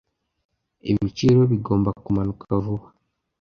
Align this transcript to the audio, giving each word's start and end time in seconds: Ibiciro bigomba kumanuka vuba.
Ibiciro 0.91 1.39
bigomba 1.51 1.89
kumanuka 2.03 2.45
vuba. 2.63 2.87